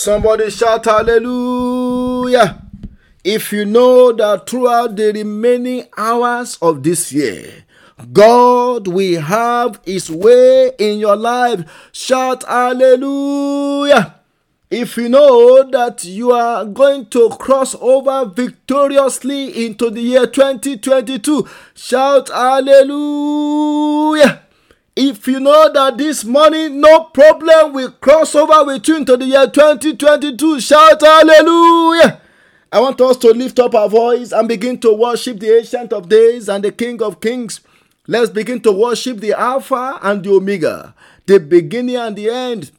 [0.00, 2.62] Somebody shout hallelujah.
[3.22, 7.66] If you know that throughout the remaining hours of this year,
[8.10, 14.14] God will have His way in your life, shout hallelujah.
[14.70, 21.46] If you know that you are going to cross over victoriously into the year 2022,
[21.74, 23.50] shout hallelujah.
[24.96, 29.24] If you know that this morning no problem will cross over with you into the
[29.24, 32.20] year 2022, shout hallelujah.
[32.72, 36.08] I want us to lift up our voice and begin to worship the Ancient of
[36.08, 37.60] Days and the King of Kings.
[38.08, 40.94] Let's begin to worship the Alpha and the Omega,
[41.26, 42.72] the beginning and the end,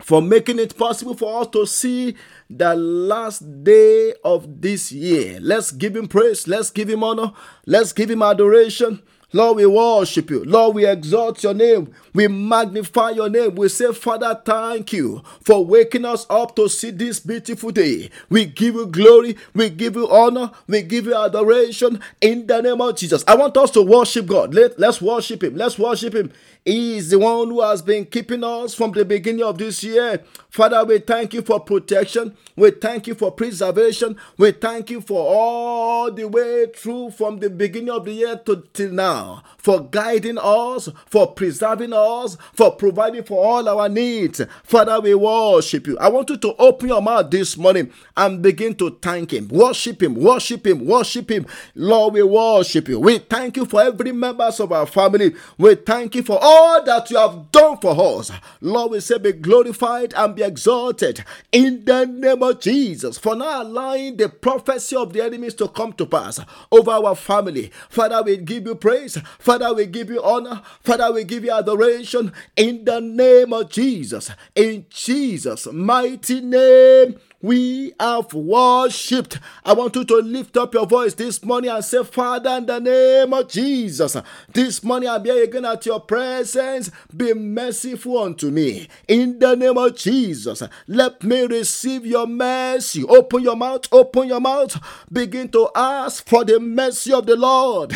[0.00, 2.14] for making it possible for us to see
[2.50, 5.38] the last day of this year.
[5.40, 7.32] Let's give him praise, let's give him honor,
[7.64, 9.02] let's give him adoration.
[9.30, 10.42] Lord, we worship you.
[10.44, 11.92] Lord, we exalt your name.
[12.14, 13.56] We magnify your name.
[13.56, 18.08] We say, Father, thank you for waking us up to see this beautiful day.
[18.30, 19.36] We give you glory.
[19.54, 20.52] We give you honor.
[20.66, 23.22] We give you adoration in the name of Jesus.
[23.28, 24.54] I want us to worship God.
[24.54, 25.56] Let, let's worship Him.
[25.56, 26.32] Let's worship Him.
[26.68, 30.22] He is the one who has been keeping us from the beginning of this year.
[30.50, 32.36] Father, we thank you for protection.
[32.56, 34.16] We thank you for preservation.
[34.36, 38.64] We thank you for all the way through from the beginning of the year to
[38.74, 44.42] till now, for guiding us, for preserving us, for providing for all our needs.
[44.62, 45.96] Father, we worship you.
[45.98, 49.48] I want you to open your mouth this morning and begin to thank Him.
[49.48, 51.46] Worship Him, worship Him, worship Him.
[51.74, 53.00] Lord, we worship you.
[53.00, 55.34] We thank you for every members of our family.
[55.56, 58.30] We thank you for all that you have done for us.
[58.60, 63.62] Lord, we say be glorified and be exalted in the name of Jesus for now,
[63.62, 67.70] allowing the prophecy of the enemies to come to pass over our family.
[67.88, 69.18] Father, we give you praise.
[69.38, 70.62] Father, we give you honor.
[70.80, 74.30] Father, we give you adoration in the name of Jesus.
[74.54, 79.38] In Jesus' mighty name we have worshipped.
[79.64, 82.80] I want you to lift up your voice this morning and say, Father, in the
[82.80, 84.16] name of Jesus,
[84.52, 86.90] this morning I'm here again at your presence.
[87.16, 88.88] Be merciful unto me.
[89.06, 93.04] In the name of Jesus, let me receive your mercy.
[93.04, 94.76] Open your mouth, open your mouth.
[95.12, 97.92] Begin to ask for the mercy of the Lord.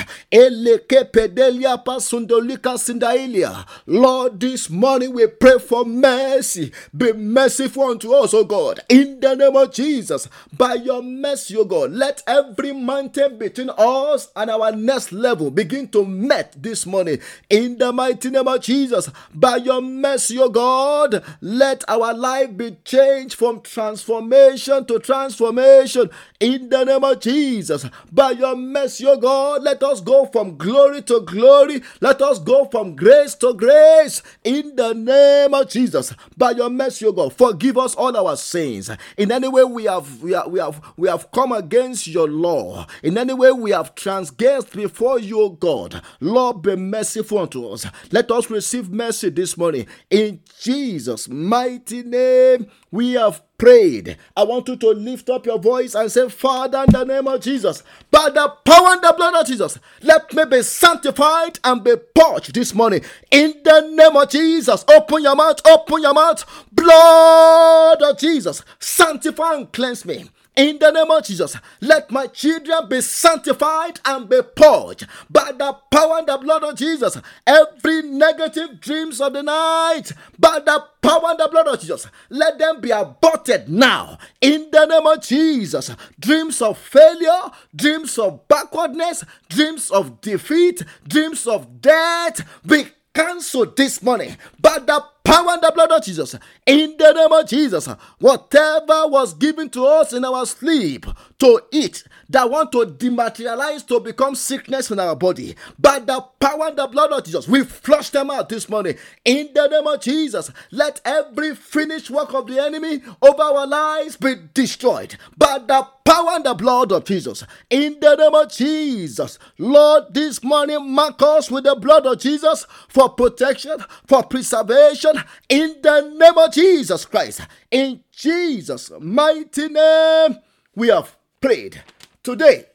[3.86, 6.72] Lord, this morning we pray for mercy.
[6.96, 8.80] Be merciful unto us, oh God.
[8.88, 13.70] In the the name of Jesus, by your mercy, O God, let every mountain between
[13.78, 17.18] us and our next level begin to melt this morning.
[17.48, 22.76] In the mighty name of Jesus, by your mercy, O God, let our life be
[22.84, 26.10] changed from transformation to transformation.
[26.38, 31.02] In the name of Jesus, by your mercy, O God, let us go from glory
[31.02, 31.82] to glory.
[32.00, 34.22] Let us go from grace to grace.
[34.44, 38.90] In the name of Jesus, by your mercy, O God, forgive us all our sins
[39.22, 42.88] in any way we have we have we have we have come against your law,
[43.04, 47.86] in any way we have transgressed before you, God, Lord, be merciful unto us.
[48.10, 52.66] Let us receive mercy this morning in Jesus' mighty name.
[52.90, 54.16] We have prayed.
[54.36, 57.40] I want you to lift up your voice and say, Father, in the name of
[57.40, 61.94] Jesus, by the power and the blood of Jesus, let me be sanctified and be
[62.12, 63.02] purged this morning.
[63.30, 66.44] In the name of Jesus, open your mouth, open your mouth.
[66.72, 70.24] Blood of Jesus, sanctify and cleanse me.
[70.54, 75.72] In the name of Jesus, let my children be sanctified and be purged by the
[75.90, 77.16] power and the blood of Jesus.
[77.46, 82.58] Every negative dreams of the night, by the power and the blood of Jesus, let
[82.58, 84.18] them be aborted now.
[84.42, 85.90] In the name of Jesus,
[86.20, 92.84] dreams of failure, dreams of backwardness, dreams of defeat, dreams of death, be
[93.14, 96.34] cancelled this money by the power and the blood of Jesus.
[96.66, 97.86] In the name of Jesus,
[98.18, 101.06] whatever was given to us in our sleep
[101.38, 106.68] to eat that want to dematerialize to become sickness in our body, by the power
[106.68, 108.96] and the blood of Jesus, we flush them out this morning.
[109.24, 114.16] In the name of Jesus, let every finished work of the enemy over our lives
[114.16, 117.44] be destroyed by the power and the blood of Jesus.
[117.70, 122.66] In the name of Jesus, Lord, this morning mark us with the blood of Jesus
[122.88, 127.42] for protection, for preservation in the name of Jesus Christ.
[127.70, 130.38] In Jesus' mighty name,
[130.74, 131.82] we have prayed.
[132.22, 132.66] Today,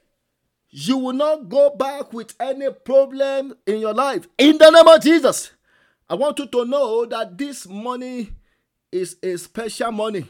[0.69, 4.27] you will not go back with any problem in your life.
[4.37, 5.51] In the name of Jesus,
[6.09, 8.31] I want you to know that this money
[8.91, 10.25] is a special money.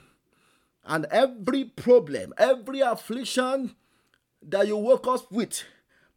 [0.85, 3.75] And every problem, every affliction
[4.43, 5.63] that you woke up with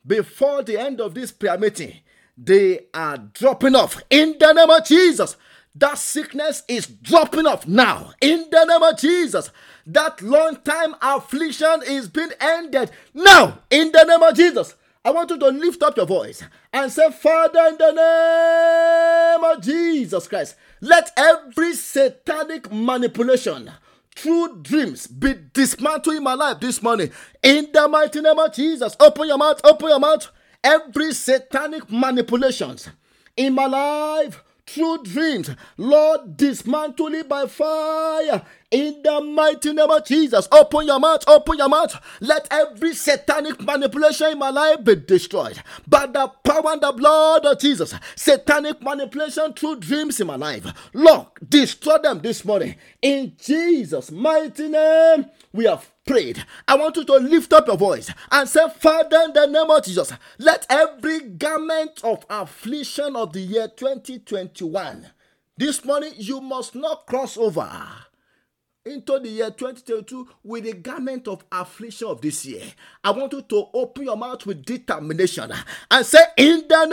[0.06, 1.94] before the end of this prayer meeting,
[2.37, 5.37] they are dropping off in the name of Jesus.
[5.75, 9.50] That sickness is dropping off now in the name of Jesus.
[9.93, 14.77] That long time affliction is being ended now in the name of Jesus.
[15.05, 19.63] I want you to lift up your voice and say, Father, in the name of
[19.63, 23.73] Jesus Christ, let every satanic manipulation
[24.15, 27.11] through dreams be dismantled in my life this morning.
[27.43, 30.31] In the mighty name of Jesus, open your mouth, open your mouth.
[30.63, 32.91] Every satanic manipulations
[33.37, 35.50] in my life through dreams.
[35.76, 38.43] Lord, dismantle it by fire.
[38.70, 42.00] In the mighty name of Jesus, open your mouth, open your mouth.
[42.20, 47.44] Let every satanic manipulation in my life be destroyed by the power and the blood
[47.46, 47.93] of Jesus.
[48.14, 50.64] Satanic manipulation through dreams in my life.
[50.94, 52.76] Lord, destroy them this morning.
[53.02, 56.45] In Jesus' mighty name, we have prayed.
[56.67, 59.85] I want you to lift up your voice and say, Father, in the name of
[59.85, 65.07] Jesus, let every garment of affliction of the year 2021,
[65.57, 67.71] this morning you must not cross over
[68.85, 72.65] into the year 2022 with the garment of affliction of this year.
[73.05, 75.53] I want you to open your mouth with determination
[75.93, 76.87] and say, In the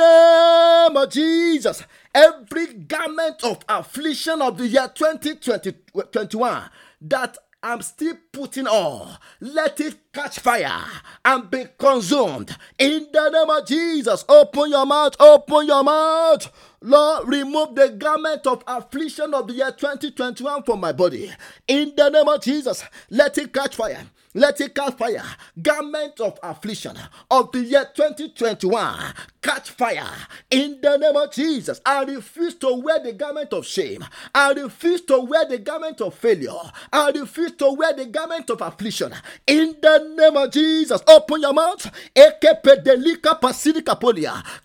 [0.90, 6.70] name of Jesus, every garment of affliction of the year 2021
[7.02, 9.18] that I'm still putting on.
[9.39, 10.83] Let it catch fire
[11.25, 12.56] and be consumed.
[12.77, 16.51] In the name of Jesus, open your mouth, open your mouth.
[16.81, 21.31] Lord, remove the garment of affliction of the year 2021 from my body.
[21.68, 24.06] In the name of Jesus, let it catch fire.
[24.33, 25.24] Let it catch fire.
[25.62, 26.97] Garment of affliction
[27.31, 30.10] of the year 2021 catch fire
[30.51, 31.79] in the name of Jesus.
[31.86, 34.03] I refuse to wear the garment of shame.
[34.36, 36.51] I refuse to wear the garment of failure.
[36.91, 39.13] I refuse to wear the garment of affliction
[39.48, 41.01] in the name of Jesus.
[41.07, 41.89] Open your mouth.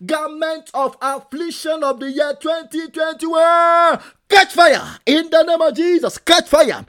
[0.05, 3.99] Garment of affliction of the year 2021
[4.33, 6.17] Catch fire in the name of Jesus.
[6.17, 6.83] Catch fire.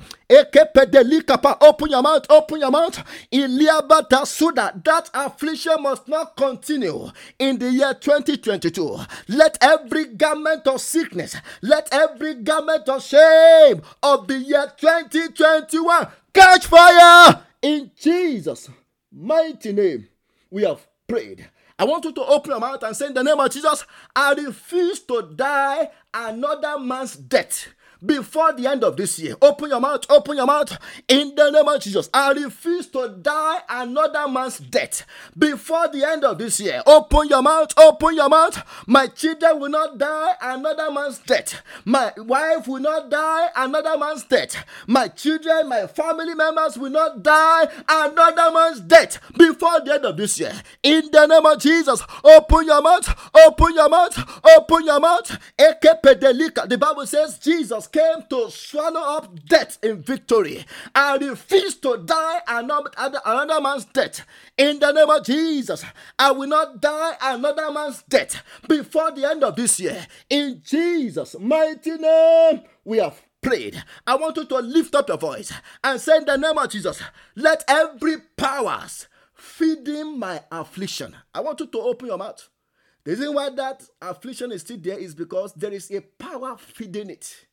[1.61, 3.05] Open your mouth, open your mouth.
[3.31, 4.73] Iliabata Suda.
[4.83, 8.99] That affliction must not continue in the year 2022.
[9.29, 16.65] Let every garment of sickness, let every garment of shame of the year 2021 catch
[16.65, 18.71] fire in Jesus'
[19.13, 20.09] mighty name.
[20.51, 21.47] We have prayed.
[21.79, 23.85] I want you to open your mouth and say, In the name of Jesus,
[24.15, 27.69] I refuse to die another man's death
[28.05, 29.35] before the end of this year.
[29.43, 30.77] Open your mouth, open your mouth
[31.09, 32.09] in the name of Jesus.
[32.13, 35.05] I refuse to die another man's death
[35.37, 36.83] before the end of this year.
[36.87, 38.63] Open your mouth, open your mouth.
[38.87, 41.63] My children will not die another man's death.
[41.85, 44.65] My wife will not die another man's death.
[44.87, 50.17] My children, my family members will not die another man's death before the end of
[50.17, 50.53] this year.
[50.83, 55.39] In the name of Jesus, open your mouth, open your mouth, open your mouth.
[55.57, 60.65] The Bible says Jesus came to swallow up death in victory.
[60.93, 64.27] I refuse to die another, man's death.
[64.59, 65.85] In the name of Jesus,
[66.19, 70.05] I will not die another man's death before the end of this year.
[70.29, 73.81] In Jesus' mighty name, we have prayed.
[74.05, 75.53] I want you to lift up your voice
[75.85, 77.01] and say, In the name of Jesus,
[77.37, 81.15] let every powers feeding my affliction.
[81.33, 82.49] I want you to open your mouth.
[83.05, 87.11] The reason why that affliction is still there is because there is a power feeding
[87.11, 87.47] it.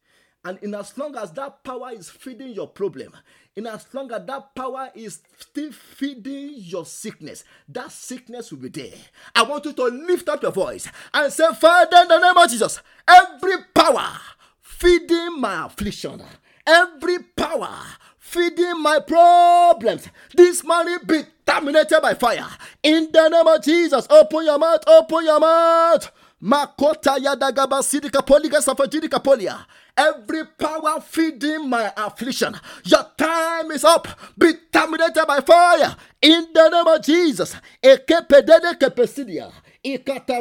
[0.43, 3.15] And in as long as that power is feeding your problem,
[3.55, 8.69] in as long as that power is still feeding your sickness, that sickness will be
[8.69, 8.98] there.
[9.36, 12.50] I want you to lift up your voice and say, Father, in the name of
[12.50, 14.17] Jesus, every power
[14.62, 16.24] feeding my affliction,
[16.65, 17.77] every power
[18.17, 22.48] feeding my problems, this money be terminated by fire.
[22.81, 26.12] In the name of Jesus, open your mouth, open your mouth.
[26.41, 29.65] Makota yadagaba sidika poliga safajidika polia.
[29.98, 32.55] Every power feeding my affliction,
[32.86, 34.07] your time is up.
[34.38, 35.95] Be terminated by fire.
[36.21, 37.55] In the name of Jesus.
[37.83, 39.51] Ekepedede kepesidia.
[39.83, 40.38] Let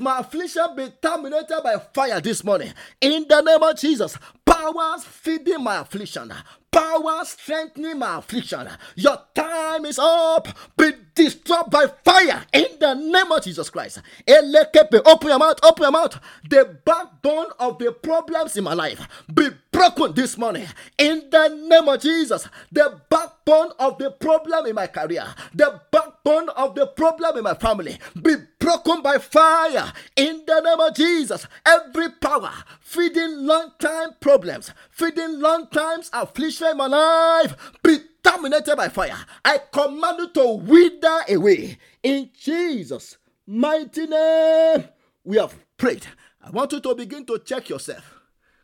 [0.00, 2.72] my affliction be terminated by fire this morning.
[3.00, 4.16] In the name of Jesus.
[4.44, 6.32] Powers feeding my affliction.
[6.70, 8.68] Power strengthening my affliction.
[8.94, 10.48] Your time is up.
[10.76, 14.00] Be destroyed by fire in the name of Jesus Christ.
[14.28, 16.18] Open your mouth, open your mouth.
[16.48, 20.66] The backbone of the problems in my life be broken this morning
[20.98, 22.48] in the name of Jesus.
[22.72, 25.80] The backbone of the problem in my career, the
[26.24, 30.94] backbone of the problem in my family be broken by fire in the name of
[30.94, 31.46] Jesus.
[31.64, 38.76] Every power feeding long time problems, feeding long times affliction in my life be terminated
[38.76, 39.16] by fire.
[39.44, 44.84] I command you to wither away in Jesus' mighty name.
[45.24, 46.06] We have prayed.
[46.42, 48.20] I want you to begin to check yourself.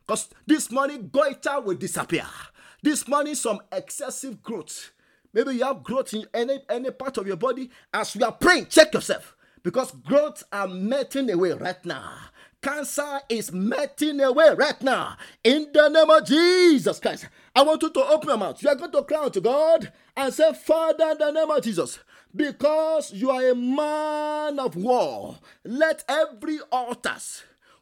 [0.06, 2.26] Because this morning, goiter will disappear.
[2.82, 4.90] This morning, some excessive growth.
[5.32, 7.70] Maybe you have growth in any, any part of your body.
[7.92, 9.36] As we are praying, check yourself.
[9.62, 12.12] Because growth are melting away right now.
[12.62, 15.16] Cancer is melting away right now.
[15.44, 17.26] In the name of Jesus Christ.
[17.54, 18.62] I want you to open your mouth.
[18.62, 21.62] You are going to cry out to God and say, Father, in the name of
[21.62, 21.98] Jesus,
[22.34, 27.16] because you are a man of war, let every altar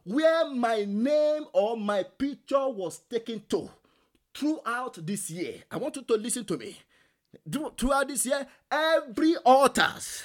[0.03, 3.69] where my name or my picture was taken to
[4.33, 6.77] throughout this year, I want you to listen to me.
[7.77, 10.23] Throughout this year, every altars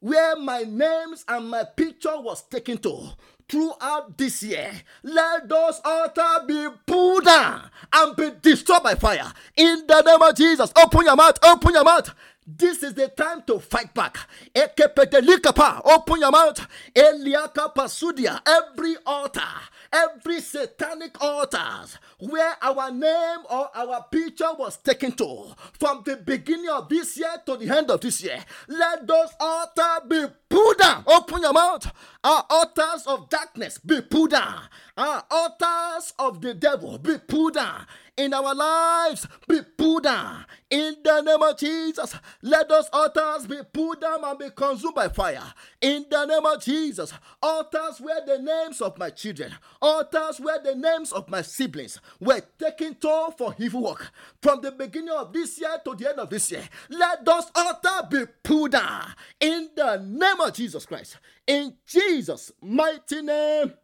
[0.00, 3.08] where my names and my picture was taken to
[3.48, 4.70] throughout this year.
[5.02, 9.32] Let those altars be pulled down and be destroyed by fire.
[9.56, 12.14] In the name of Jesus, open your mouth, open your mouth.
[12.46, 14.18] This is the time to fight back.
[15.84, 16.66] Open your mouth.
[18.46, 19.42] Every altar
[19.94, 26.68] every satanic altars where our name or our picture was taken to from the beginning
[26.68, 31.04] of this year to the end of this year let those altars be pulled down.
[31.06, 31.90] Open your mouth.
[32.22, 34.62] Our altars of darkness be pulled down.
[34.96, 40.44] Our altars of the devil be pulled down in our lives be pulled down.
[40.70, 45.08] In the name of Jesus, let those altars be pulled down and be consumed by
[45.08, 45.52] fire.
[45.80, 50.74] In the name of Jesus, altars where the names of my children, altars where the
[50.74, 54.10] names of my siblings were taken to for evil work
[54.42, 56.68] from the beginning of this year to the end of this year.
[56.88, 61.18] Let those altars be pulled down in the name of Jesus Christ.
[61.46, 63.74] In Jesus' mighty name,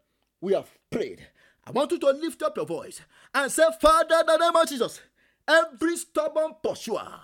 [0.41, 1.27] we have prayed.
[1.67, 3.01] I want you to lift up your voice
[3.35, 5.01] and say, Father, in the name of Jesus,
[5.47, 7.21] every stubborn pursuer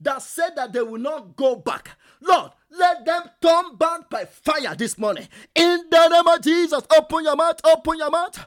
[0.00, 1.90] that said that they will not go back,
[2.20, 5.26] Lord, let them turn back by fire this morning.
[5.54, 8.46] In the name of Jesus, open your mouth, open your mouth.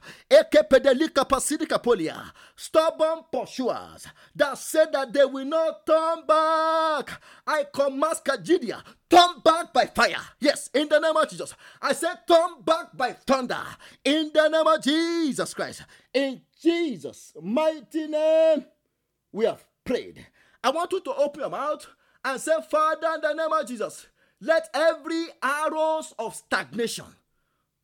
[2.56, 7.22] Stubborn pursuers that said that they will not turn back.
[7.46, 10.22] I command Kajidia, turn back by fire.
[10.40, 11.54] Yes, in the name of Jesus.
[11.82, 13.60] I said, turn back by thunder.
[14.06, 15.84] In the name of Jesus Christ.
[16.14, 18.66] In Jesus' mighty name,
[19.32, 20.26] we have prayed.
[20.64, 21.86] I want you to open your mouth
[22.24, 24.08] and say, Father, in the name of Jesus,
[24.40, 27.06] let every arrows of stagnation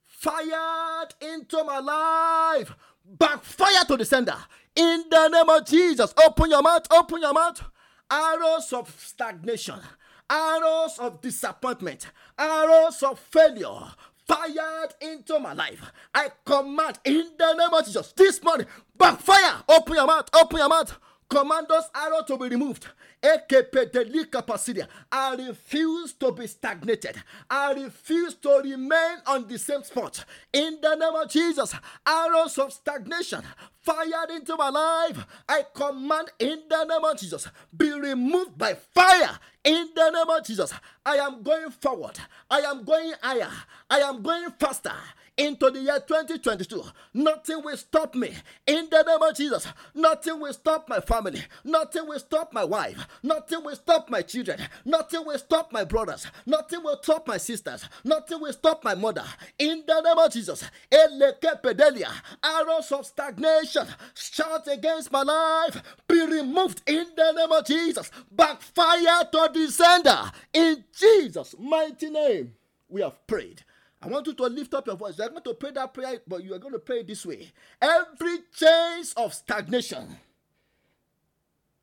[0.05, 2.73] fired into my life
[3.05, 4.35] backfire to the sender.
[4.75, 7.61] In the name of Jesus, open your mouth, open your mouth.
[8.11, 9.79] Arrows of stagnation,
[10.29, 12.07] arrows of disappointment,
[12.37, 13.93] arrows of failure,
[14.27, 15.91] fired into my life.
[16.13, 18.67] I command in the name of Jesus this morning,
[18.97, 19.63] backfire.
[19.67, 20.97] Open your mouth, open your mouth.
[21.29, 22.87] Command those arrows to be removed.
[23.21, 23.37] I
[25.37, 27.21] refuse to be stagnated.
[27.49, 30.23] I refuse to remain on the same spot.
[30.53, 31.75] In the name of Jesus,
[32.07, 33.43] arrows of stagnation
[33.83, 35.25] fired into my life.
[35.47, 39.37] I command in the name of Jesus, be removed by fire.
[39.63, 40.73] In the name of Jesus,
[41.05, 42.17] I am going forward.
[42.49, 43.51] I am going higher.
[43.89, 44.93] I am going faster
[45.39, 46.83] into the year 2022.
[47.13, 48.33] Nothing will stop me.
[48.67, 49.65] In the name of Jesus,
[49.95, 51.41] nothing will stop my family.
[51.63, 53.07] Nothing will stop my wife.
[53.23, 54.59] Nothing will stop my children.
[54.83, 56.27] Nothing will stop my brothers.
[56.45, 57.85] Nothing will stop my sisters.
[58.03, 59.23] Nothing will stop my mother.
[59.57, 60.63] In the name of Jesus,
[62.43, 68.11] arrows of stagnation shot against my life be removed in the name of Jesus.
[68.29, 70.31] Backfire to the sender.
[70.53, 72.53] In Jesus' mighty name,
[72.89, 73.63] we have prayed.
[74.01, 75.17] I want you to lift up your voice.
[75.17, 77.51] You are going to pray that prayer, but you are going to pray this way.
[77.81, 80.17] Every chains of stagnation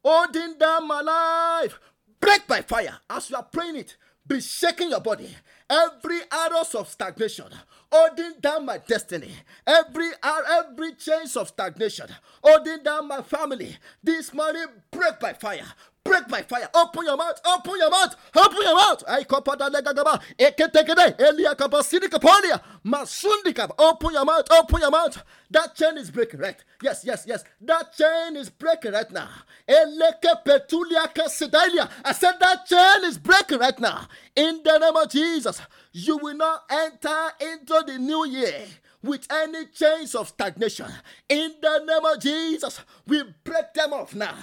[0.03, 1.79] holding down my life,
[2.21, 2.99] break by fire.
[3.11, 3.97] As you are praying it,
[4.27, 5.29] be shaking your body.
[5.69, 7.47] Every arrows of stagnation
[7.93, 9.33] holding down my destiny.
[9.67, 12.09] Every every chains of stagnation
[12.43, 13.77] holding down my family.
[14.03, 15.67] This morning, break by fire
[16.07, 16.69] break by fire.
[16.75, 17.41] Open your mouth.
[17.45, 18.17] Open your mouth.
[18.37, 19.05] Open your mouth.
[19.09, 20.23] I come out like kapada legagaba.
[20.39, 21.21] Eketekede.
[21.21, 22.61] Elia kapasidi kapolia.
[22.85, 23.73] Masundi kap.
[23.79, 24.47] Open your mouth.
[24.51, 25.23] Open your mouth.
[25.51, 26.63] That chain is breaking right.
[26.83, 27.45] Yes, yes, yes.
[27.61, 29.29] That chain is breaking right now.
[29.69, 31.91] Eleke petulia kasidalia.
[32.05, 34.07] I said that chain is breaking right now.
[34.35, 35.61] In the name of Jesus,
[35.93, 38.65] you will not enter into the new year
[39.03, 40.91] with any chains of stagnation.
[41.29, 44.35] In the name of Jesus, we break them off now.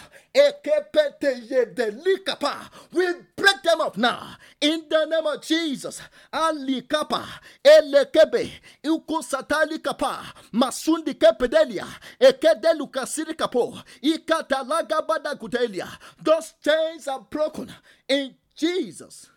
[2.91, 4.35] We break them off now.
[4.61, 6.01] In the name of Jesus.
[6.31, 7.27] Ali kapa,
[7.63, 8.51] elekebe,
[8.83, 11.87] uko satali kapa, masundi kepedelia,
[12.19, 15.87] ekedelu kasiri kapo, ikatalaga bada kudelia.
[16.21, 17.71] Those chains are broken
[18.07, 19.29] in Jesus'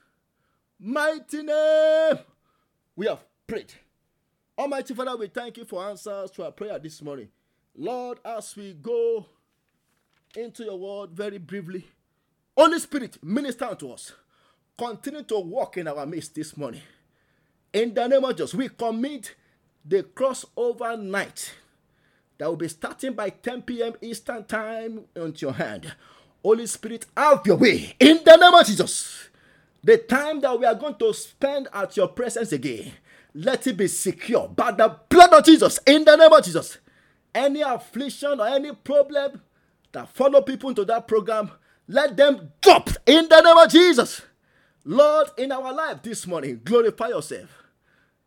[0.78, 2.18] mighty name.
[2.94, 3.72] We have prayed.
[4.58, 7.28] Almighty Father, we thank you for answers to our prayer this morning.
[7.76, 9.26] Lord, as we go
[10.34, 11.86] into your word very briefly,
[12.56, 14.12] Holy Spirit, minister unto us.
[14.78, 16.80] Continue to walk in our midst this morning.
[17.70, 19.34] In the name of Jesus, we commit
[19.84, 21.52] the crossover night
[22.38, 23.92] that will be starting by 10 p.m.
[24.00, 25.92] Eastern Time into your hand.
[26.42, 29.28] Holy Spirit, have your way in the name of Jesus.
[29.84, 32.92] The time that we are going to spend at your presence again,
[33.36, 36.78] let it be secure by the blood of Jesus in the name of Jesus.
[37.34, 39.42] Any affliction or any problem
[39.92, 41.50] that follow people into that program,
[41.86, 44.22] let them drop in the name of Jesus.
[44.86, 47.50] Lord, in our life this morning, glorify yourself.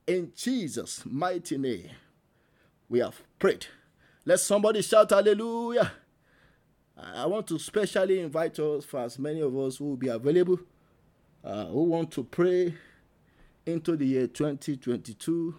[0.06, 1.90] In Jesus' mighty name,
[2.88, 3.66] we have prayed.
[4.26, 5.92] Let somebody shout hallelujah.
[6.96, 10.60] I want to specially invite us for as many of us who will be available,
[11.44, 12.76] uh, who want to pray
[13.72, 15.56] into the year 2022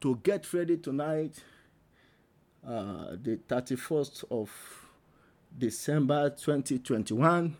[0.00, 1.42] to get ready tonight,
[2.66, 4.50] uh, the 31st of
[5.56, 7.56] December 2021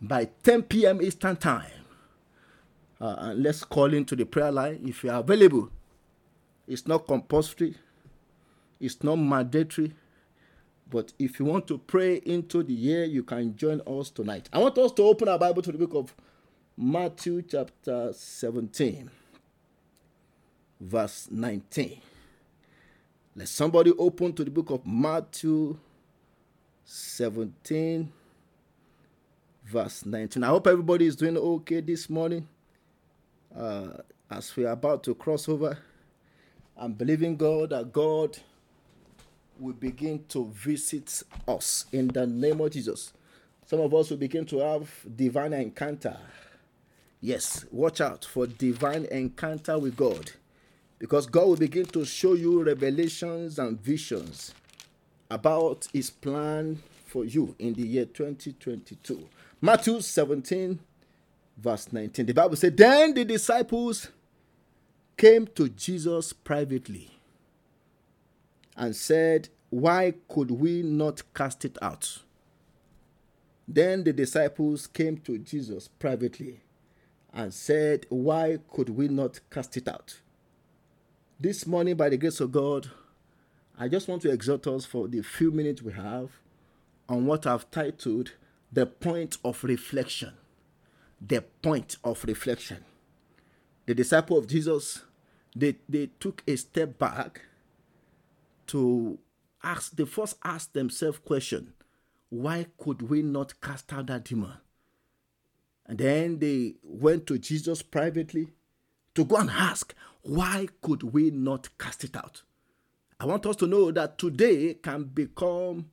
[0.00, 1.02] by 10 p.m.
[1.02, 1.70] Eastern Time.
[3.00, 5.70] Uh, and let's call into the prayer line if you are available.
[6.66, 7.74] It's not compulsory,
[8.80, 9.92] it's not mandatory.
[10.88, 14.48] But if you want to pray into the year, you can join us tonight.
[14.52, 16.14] I want us to open our Bible to the book of
[16.78, 19.10] Matthew, chapter 17,
[20.78, 22.02] verse 19.
[23.34, 25.78] Let somebody open to the book of Matthew
[26.84, 28.12] 17,
[29.64, 30.44] verse 19.
[30.44, 32.46] I hope everybody is doing okay this morning.
[33.56, 33.88] Uh,
[34.30, 35.78] as we are about to cross over,
[36.76, 38.36] I'm believing God that God
[39.58, 43.14] will begin to visit us in the name of Jesus.
[43.64, 46.18] Some of us will begin to have divine encounter.
[47.20, 50.32] Yes, watch out for divine encounter with God
[50.98, 54.54] because God will begin to show you revelations and visions
[55.30, 59.28] about his plan for you in the year 2022.
[59.60, 60.78] Matthew 17,
[61.56, 62.26] verse 19.
[62.26, 64.08] The Bible said, Then the disciples
[65.16, 67.10] came to Jesus privately
[68.76, 72.18] and said, Why could we not cast it out?
[73.66, 76.60] Then the disciples came to Jesus privately
[77.36, 80.20] and said, Why could we not cast it out?
[81.38, 82.90] This morning, by the grace of God,
[83.78, 86.30] I just want to exhort us for the few minutes we have
[87.10, 88.32] on what I've titled
[88.72, 90.32] The Point of Reflection.
[91.20, 92.84] The Point of Reflection.
[93.84, 95.02] The disciple of Jesus,
[95.54, 97.42] they, they took a step back
[98.68, 99.18] to
[99.62, 101.74] ask, they first asked themselves question,
[102.30, 104.54] why could we not cast out that demon?
[105.86, 108.48] And then they went to Jesus privately
[109.14, 112.42] to go and ask, why could we not cast it out?
[113.18, 115.90] I want us to know that today can become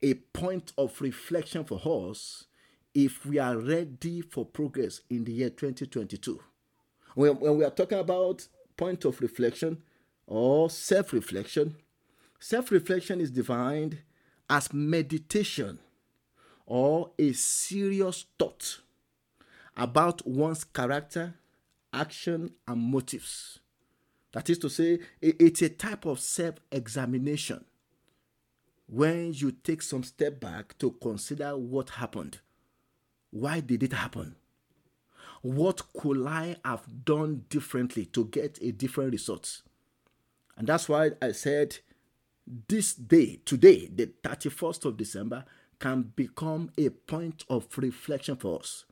[0.00, 2.46] a point of reflection for us
[2.94, 6.40] if we are ready for progress in the year 2022.
[7.14, 9.82] When, when we are talking about point of reflection
[10.26, 11.74] or self reflection,
[12.38, 13.98] self reflection is defined
[14.48, 15.80] as meditation
[16.68, 18.80] or a serious thought
[19.74, 21.34] about one's character,
[21.94, 23.58] action, and motives.
[24.32, 27.64] That is to say, it's a type of self examination
[28.86, 32.40] when you take some step back to consider what happened.
[33.30, 34.36] Why did it happen?
[35.40, 39.62] What could I have done differently to get a different result?
[40.58, 41.78] And that's why I said
[42.68, 45.46] this day, today, the 31st of December,
[45.78, 48.84] can become a point of reflection for us.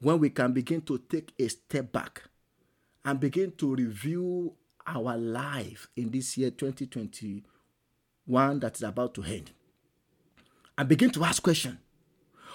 [0.00, 2.24] When we can begin to take a step back
[3.04, 4.54] and begin to review
[4.86, 9.52] our life in this year 2021 that is about to end
[10.76, 11.78] and begin to ask question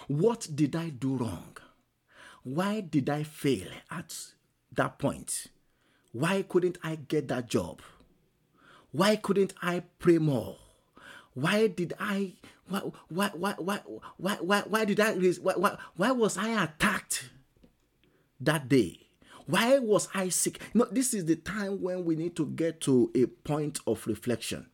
[0.08, 1.56] what did i do wrong?
[2.44, 4.16] Why did i fail at
[4.74, 5.48] that point?
[6.12, 7.82] Why couldn't i get that job?
[8.92, 10.58] Why couldn't i pray more?
[11.34, 12.34] Why did i
[12.70, 12.80] why
[13.10, 13.80] why why why
[14.18, 17.30] why why, why did i why, why, why was i attacked
[18.40, 19.10] that day
[19.50, 20.60] why was I sick?
[20.76, 24.06] You know, this is the time when we need to get to a point of
[24.06, 24.68] reflection.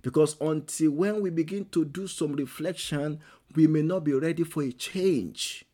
[0.00, 3.18] Because until when we begin to do some reflection,
[3.56, 5.64] we may not be ready for a change.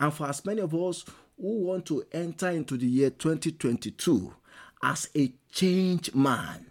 [0.00, 1.04] And for as many of us
[1.40, 4.34] who want to enter into the year 2022
[4.82, 6.66] as a change man,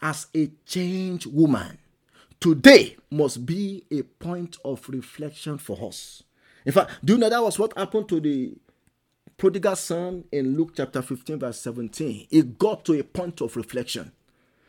[0.00, 1.78] as a change woman,
[2.40, 6.22] today must be a point of reflection for us.
[6.64, 8.54] In fact, do you know that was what happened to the
[9.36, 14.12] prodigal son in Luke chapter 15, verse 17, he got to a point of reflection.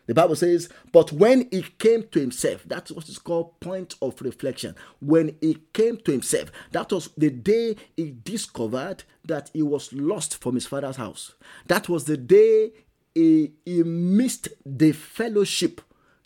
[0.07, 4.21] The Bible says, but when he came to himself, that's what is called point of
[4.21, 4.73] reflection.
[5.01, 10.41] When he came to himself, that was the day he discovered that he was lost
[10.41, 11.33] from his father's house.
[11.65, 12.71] That was the day
[13.13, 15.81] he, he missed the fellowship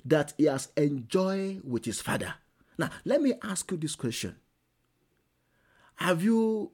[0.05, 2.35] that he has enjoyed with his father.
[2.77, 4.35] Now, let me ask you this question
[5.95, 6.71] Have you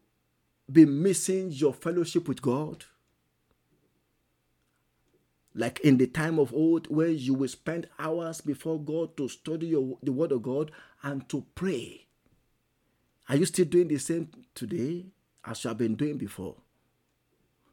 [0.71, 2.85] been missing your fellowship with God?
[5.57, 9.67] like in the time of old where you will spend hours before God to study
[9.67, 12.05] your, the word of God and to pray.
[13.27, 15.07] Are you still doing the same today
[15.43, 16.55] as you have been doing before?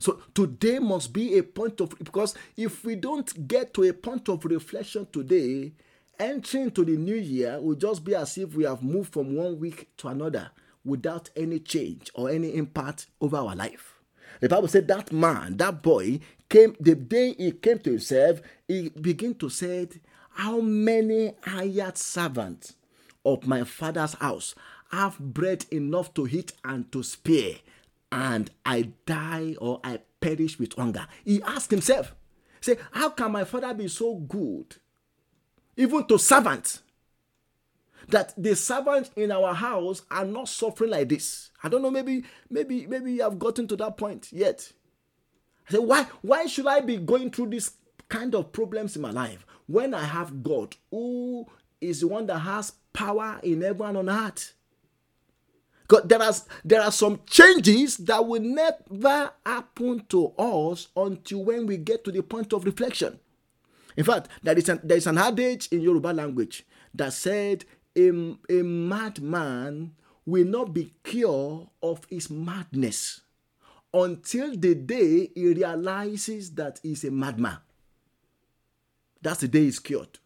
[0.04, 4.28] So today must be a point of because if we don't get to a point
[4.28, 5.72] of reflection today,
[6.20, 9.58] entering to the new year will just be as if we have moved from one
[9.58, 10.50] week to another
[10.84, 13.94] without any change or any impact over our life.
[14.40, 18.90] The Bible said that man, that boy, came the day he came to himself, he
[18.90, 19.88] began to say,
[20.32, 22.74] How many hired servants
[23.24, 24.54] of my father's house
[24.90, 27.54] have bread enough to eat and to spare,
[28.12, 31.06] and I die or I perish with hunger?
[31.24, 32.14] He asked himself,
[32.60, 34.76] Say, how can my father be so good?
[35.76, 36.82] Even to servants
[38.08, 41.50] that the servants in our house are not suffering like this.
[41.62, 44.72] I don't know, maybe, maybe, maybe you have gotten to that point yet.
[45.68, 47.72] I say, why, why should I be going through this
[48.08, 51.46] kind of problems in my life when I have God who
[51.80, 54.54] is the one that has power in heaven and on earth?
[55.86, 56.32] God, there are,
[56.64, 62.12] there are some changes that will never happen to us until when we get to
[62.12, 63.18] the point of reflection.
[63.96, 67.64] In fact, there is an, there is an adage in Yoruba language that said
[67.96, 68.08] a,
[68.50, 69.92] a madman
[70.26, 73.20] will not be cured of his madness
[73.92, 77.58] until the day he realizes that he's a madman.
[79.22, 80.18] That's the day he's cured.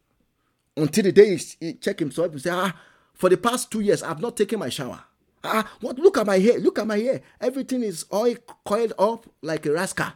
[0.76, 2.74] Until the day he check himself and say, ah,
[3.12, 5.02] for the past two years, I've not taken my shower.
[5.44, 5.98] Ah, what?
[5.98, 6.58] Look at my hair.
[6.58, 7.20] Look at my hair.
[7.40, 10.12] Everything is all coiled up like a rascal.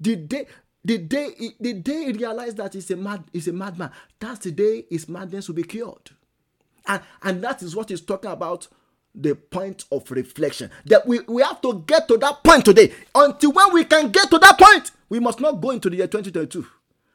[0.00, 0.46] The day,
[0.84, 1.30] the day,
[1.60, 3.90] the day he realized that he's a mad, he's a madman.
[4.20, 6.10] That's the day his madness will be cured.
[6.86, 8.68] And, and that is what he's talking about
[9.14, 10.70] the point of reflection.
[10.86, 12.92] That we, we have to get to that point today.
[13.14, 16.06] Until when we can get to that point, we must not go into the year
[16.06, 16.66] 2022.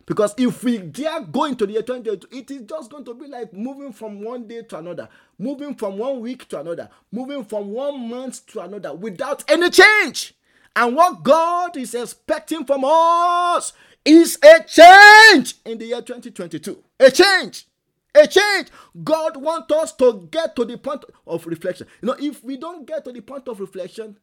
[0.05, 3.27] Because if we dare go into the year 2022, it is just going to be
[3.27, 5.07] like moving from one day to another,
[5.39, 10.33] moving from one week to another, moving from one month to another without any change.
[10.75, 16.83] And what God is expecting from us is a change in the year 2022.
[16.99, 17.65] A change
[18.15, 18.67] a change.
[19.03, 21.87] God wants us to get to the point of reflection.
[22.01, 24.17] You know, if we don't get to the point of reflection,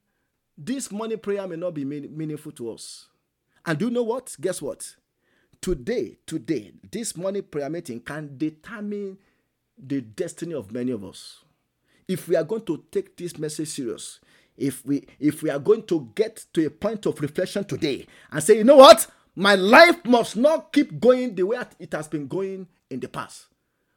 [0.57, 3.09] this morning prayer may not be meaningful to us.
[3.67, 4.37] And do you know what?
[4.41, 4.97] Guess what?
[5.63, 9.19] Today, today, this morning prayer meeting can determine
[9.77, 11.45] the destiny of many of us.
[12.09, 14.21] If we are going to take this message serious,
[14.57, 18.43] if we if we are going to get to a point of reflection today and
[18.43, 19.07] say, you know what?
[19.37, 23.47] My life must not keep going the way it has been going in the past.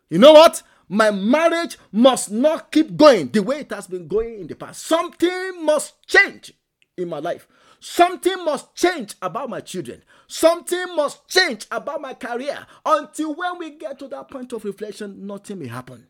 [0.10, 0.64] You know what?
[0.90, 4.84] My marriage must not keep going the way it has been going in the past.
[4.84, 6.54] Something must change
[6.98, 7.48] in my life.
[7.86, 10.04] Something must change about my children.
[10.26, 12.66] Something must change about my career.
[12.86, 16.08] Until when we get to that point of reflection, nothing may happen.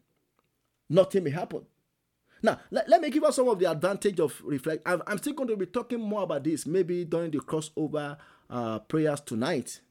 [0.88, 1.65] Nothing may happen.
[2.43, 4.83] Now, let, let me give us some of the advantage of reflect.
[4.86, 8.17] I'm, I'm still going to be talking more about this maybe during the crossover
[8.51, 9.81] uh, prayers tonight.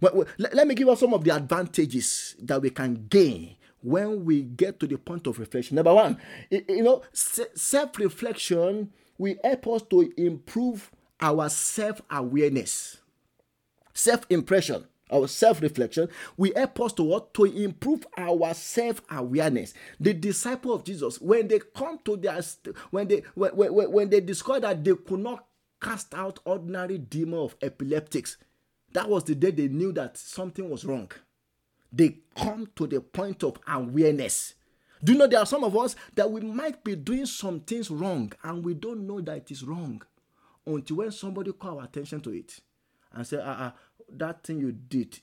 [0.00, 4.42] Well, let me give us some of the advantages that we can gain when we
[4.42, 5.76] get to the point of reflection.
[5.76, 6.18] Number one,
[6.50, 10.90] you know, self reflection will help us to improve
[11.22, 12.98] our self awareness,
[13.94, 14.84] self impression.
[15.10, 16.08] Our self reflection
[16.38, 17.34] will help us to what?
[17.34, 19.74] To improve our self awareness.
[20.00, 22.40] The disciple of Jesus, when they come to their,
[22.90, 25.44] when they when, when, when they discover that they could not
[25.82, 28.38] cast out ordinary demon of epileptics,
[28.94, 31.10] that was the day they knew that something was wrong.
[31.92, 34.54] They come to the point of awareness.
[35.04, 37.90] Do you know there are some of us that we might be doing some things
[37.90, 40.00] wrong and we don't know that it is wrong
[40.66, 42.60] until when somebody call our attention to it
[43.12, 43.74] and say, ah, ah
[44.10, 45.18] that thing you did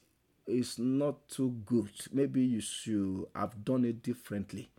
[0.47, 1.91] is not too good.
[2.11, 4.69] Maybe you should have done it differently.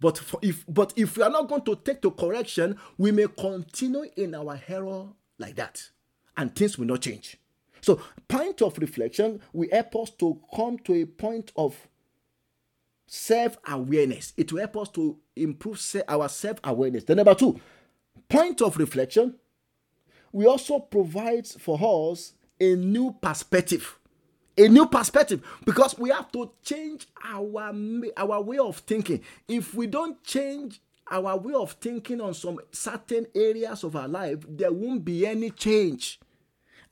[0.00, 3.26] But for, if but if we are not going to take the correction, we may
[3.28, 5.06] continue in our error
[5.38, 5.90] like that
[6.36, 7.38] and things will not change.
[7.80, 11.76] So, point of reflection will help us to come to a point of
[13.06, 14.32] self awareness.
[14.36, 17.04] It will help us to improve our self awareness.
[17.04, 17.60] Then, number two,
[18.28, 19.34] point of reflection,
[20.32, 23.98] we also provides for us a new perspective.
[24.58, 27.72] A new perspective because we have to change our,
[28.16, 29.20] our way of thinking.
[29.46, 34.44] If we don't change our way of thinking on some certain areas of our life,
[34.48, 36.20] there won't be any change.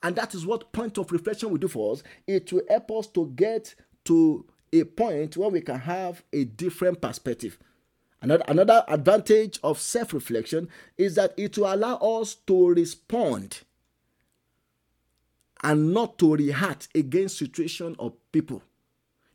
[0.03, 2.03] And that is what point of reflection will do for us.
[2.27, 3.73] It will help us to get
[4.05, 7.57] to a point where we can have a different perspective.
[8.25, 13.59] Another, another advantage of self reflection is that it will allow us to respond
[15.61, 18.63] and not to react against situation or people.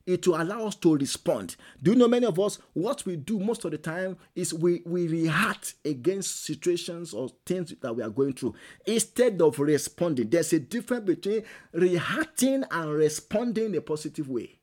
[0.06, 1.54] It will allow us to respond.
[1.80, 4.82] Do you know many of us, what we do most of the time is we,
[4.84, 10.30] we react against situations or things that we are going through instead of responding.
[10.30, 14.58] There's a difference between reacting and responding in a positive way.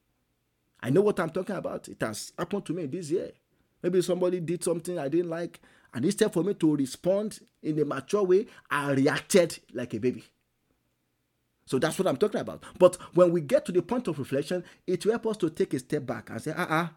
[0.81, 1.87] I know what I'm talking about.
[1.87, 3.31] It has happened to me this year.
[3.81, 5.59] Maybe somebody did something I didn't like,
[5.93, 10.23] and instead for me to respond in a mature way, I reacted like a baby.
[11.65, 12.63] So that's what I'm talking about.
[12.79, 15.73] But when we get to the point of reflection, it will help us to take
[15.73, 16.87] a step back and say, ah, uh-uh,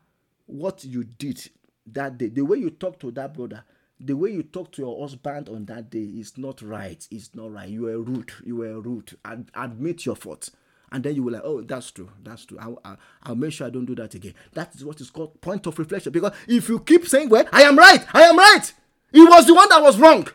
[0.47, 1.49] what you did
[1.87, 3.65] that day, the way you talk to that brother,
[3.99, 7.07] the way you talk to your husband on that day is not right.
[7.11, 7.69] It's not right.
[7.69, 8.33] You were rude.
[8.45, 9.17] You were rude.
[9.25, 10.51] Ad- admit your fault
[10.93, 12.59] and then you will like, oh, that's true, that's true.
[12.61, 14.35] I'll, I'll, I'll, make sure I don't do that again.
[14.55, 16.13] That is what is called point of reflection.
[16.13, 18.73] Because if you keep saying, well, I am right, I am right,
[19.13, 20.27] it was the one that was wrong.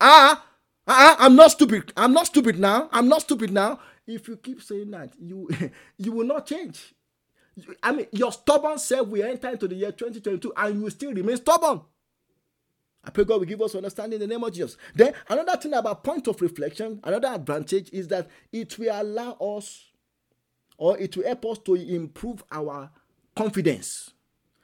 [0.00, 0.44] Ah,
[0.86, 1.92] ah, I'm not stupid.
[1.96, 2.88] I'm not stupid now.
[2.92, 3.80] I'm not stupid now.
[4.06, 5.48] If you keep saying that, you
[5.98, 6.94] you will not change.
[7.82, 11.12] I mean, your stubborn self will enter into the year 2022 and you will still
[11.12, 11.82] remain stubborn.
[13.04, 14.76] I pray God will give us understanding in the name of Jesus.
[14.94, 19.84] Then another thing about point of reflection, another advantage is that it will allow us
[20.76, 22.90] or it will help us to improve our
[23.36, 24.10] confidence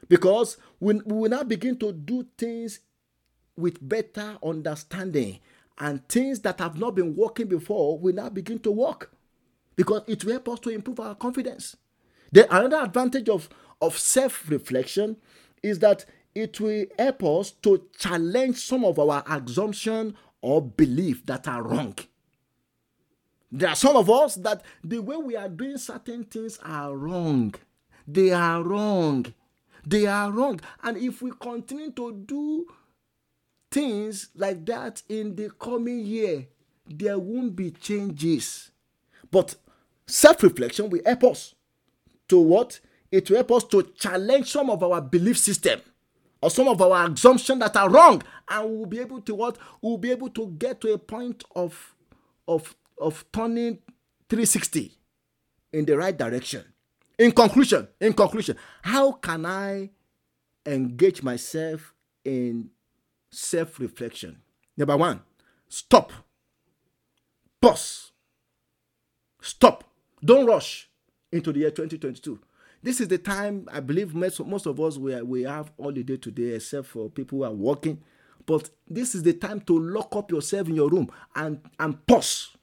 [0.09, 2.81] because we, we will now begin to do things
[3.57, 5.39] with better understanding
[5.79, 9.13] and things that have not been working before will now begin to work
[9.77, 11.77] because it will help us to improve our confidence.
[12.33, 13.49] The another advantage of,
[13.81, 15.17] of self-reflection
[15.63, 21.49] is that it will help us to challenge some of our assumption or belief that
[21.49, 21.97] are wrong.
[23.53, 27.55] There are some of us that the way we are doing certain things are wrong.
[28.07, 29.27] They are wrong.
[29.87, 30.61] They are wrong.
[30.83, 32.67] And if we continue to do
[33.71, 36.47] things like that in the coming year,
[36.87, 38.71] there won't be changes.
[39.31, 39.57] But
[40.07, 41.55] self reflection will help us
[42.29, 42.81] to what?
[43.11, 45.81] It will help us to challenge some of our belief system
[46.43, 48.23] or some of our assumptions that are wrong.
[48.49, 49.59] And we'll be able to what?
[49.83, 51.95] We'll be able to get to a point of,
[52.47, 53.79] of of turning
[54.29, 54.93] 360
[55.73, 56.65] in the right direction.
[57.19, 59.91] In conclusion, in conclusion, how can I
[60.65, 62.71] engage myself in
[63.31, 64.41] self-reflection?
[64.77, 65.21] Number one,
[65.69, 66.13] stop.
[67.61, 68.13] Pause.
[69.43, 69.85] Stop.
[70.25, 70.89] Don't rush
[71.33, 72.39] into the year 2022.
[72.83, 76.55] This is the time I believe most, most of us we, we have holiday today,
[76.55, 78.03] except for people who are working.
[78.47, 82.57] But this is the time to lock up yourself in your room and, and pause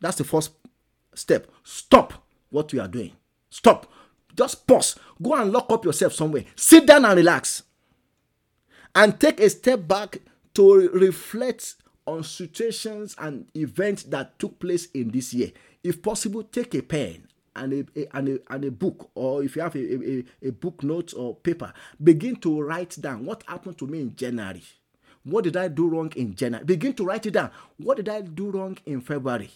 [0.00, 0.52] that's the first
[1.14, 1.50] step.
[1.64, 2.14] Stop
[2.50, 3.12] what you are doing.
[3.50, 3.90] Stop.
[4.36, 4.98] Just pause.
[5.20, 6.44] Go and lock up yourself somewhere.
[6.54, 7.64] Sit down and relax.
[8.94, 10.18] And take a step back
[10.54, 11.74] to reflect
[12.06, 15.52] on situations and events that took place in this year.
[15.84, 19.56] If possible, take a pen and a, a, and, a, and a book, or if
[19.56, 23.78] you have a, a, a book note or paper, begin to write down what happened
[23.78, 24.62] to me in January.
[25.24, 26.64] What did I do wrong in January?
[26.64, 27.50] Begin to write it down.
[27.76, 29.50] What did I do wrong in February?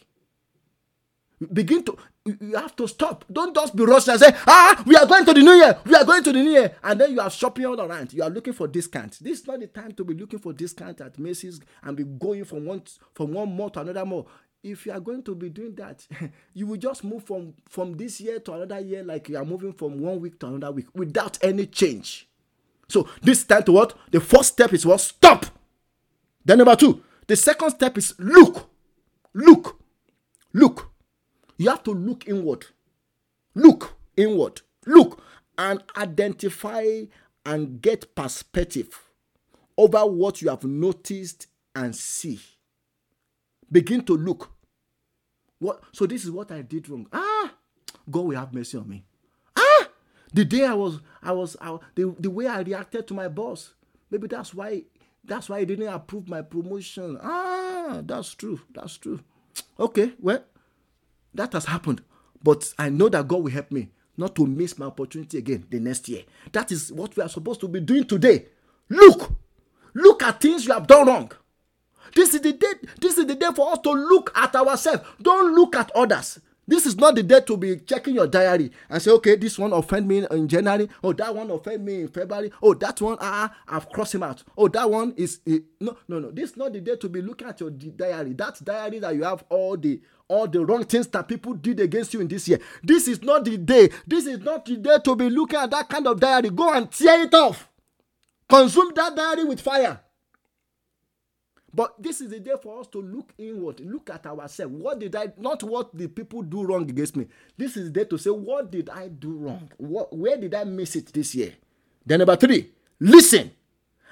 [1.52, 3.24] Begin to you have to stop.
[3.30, 5.78] Don't just be rushing and say ah we are going to the new year.
[5.84, 6.76] We are going to the new year.
[6.82, 8.12] And then you are shopping all around.
[8.12, 9.18] You are looking for discount.
[9.20, 12.44] This is not the time to be looking for discount at macy's and be going
[12.44, 12.82] from one
[13.14, 14.28] from one mall to another mall.
[14.62, 16.06] If you are going to be doing that
[16.54, 19.72] you will just move from from this year to another year like you are moving
[19.72, 22.28] from one week to another week without any change.
[22.88, 23.94] So this time to what?
[24.10, 25.00] The first step is what?
[25.00, 25.46] Stop.
[26.44, 28.68] Then number two the second step is look.
[29.34, 29.80] Look.
[30.54, 30.91] Look
[31.56, 32.66] you have to look inward.
[33.54, 34.60] Look inward.
[34.86, 35.22] Look
[35.58, 37.02] and identify
[37.44, 39.00] and get perspective
[39.76, 42.40] over what you have noticed and see.
[43.70, 44.50] Begin to look.
[45.58, 47.06] What so this is what I did wrong.
[47.12, 47.52] Ah,
[48.10, 49.04] God will have mercy on me.
[49.56, 49.88] Ah,
[50.32, 53.74] the day I was, I was, I, the, the way I reacted to my boss.
[54.10, 54.82] Maybe that's why
[55.24, 57.18] that's why he didn't approve my promotion.
[57.22, 58.60] Ah, that's true.
[58.74, 59.20] That's true.
[59.78, 60.44] Okay, well,
[61.34, 62.02] that has happened.
[62.42, 65.80] But I know that God will help me not to miss my opportunity again the
[65.80, 66.22] next year.
[66.52, 68.46] That is what we are supposed to be doing today.
[68.88, 69.32] Look,
[69.94, 71.32] look at things you have done wrong.
[72.14, 72.72] This is the day.
[73.00, 75.02] This is the day for us to look at ourselves.
[75.20, 76.40] Don't look at others.
[76.66, 79.72] This is not the day to be checking your diary and say, okay, this one
[79.72, 80.88] offend me in January.
[81.02, 82.52] Oh, that one offend me in February.
[82.62, 84.44] Oh, that one, ah, ah, ah, I've crossed him out.
[84.56, 86.30] Oh, that one is eh, no, no, no.
[86.30, 88.34] This is not the day to be looking at your diary.
[88.34, 90.00] That diary that you have all the
[90.32, 92.58] all the wrong things that people did against you in this year.
[92.82, 93.90] This is not the day.
[94.06, 96.48] This is not the day to be looking at that kind of diary.
[96.50, 97.68] Go and tear it off.
[98.48, 100.00] Consume that diary with fire.
[101.74, 104.74] But this is the day for us to look inward, look at ourselves.
[104.74, 107.26] What did I, not what the people do wrong against me.
[107.56, 109.70] This is the day to say, what did I do wrong?
[109.78, 111.54] What, where did I miss it this year?
[112.04, 113.52] Then, number three, listen.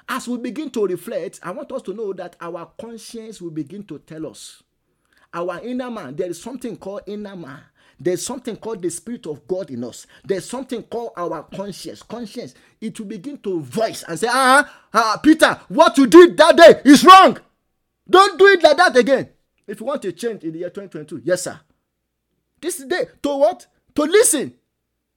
[0.09, 3.83] As we begin to reflect, I want us to know that our conscience will begin
[3.85, 4.63] to tell us.
[5.33, 7.61] Our inner man, there is something called inner man.
[7.99, 10.07] There's something called the Spirit of God in us.
[10.25, 12.03] There's something called our conscience.
[12.03, 16.57] Conscience, it will begin to voice and say, ah, ah, Peter, what you did that
[16.57, 17.39] day is wrong.
[18.09, 19.29] Don't do it like that again.
[19.67, 21.61] If you want to change in the year 2022, yes, sir.
[22.61, 23.67] This day to what?
[23.95, 24.55] To listen.